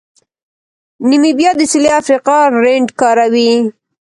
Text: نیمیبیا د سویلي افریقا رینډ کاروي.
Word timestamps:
نیمیبیا 1.09 1.51
د 1.57 1.61
سویلي 1.71 1.91
افریقا 1.99 2.37
رینډ 2.63 2.87
کاروي. 3.01 3.51